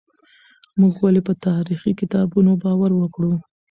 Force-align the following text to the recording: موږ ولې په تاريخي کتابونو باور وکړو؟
موږ 0.79 0.93
ولې 0.99 1.21
په 1.27 1.33
تاريخي 1.45 1.91
کتابونو 2.01 2.51
باور 2.63 2.91
وکړو؟ 2.95 3.33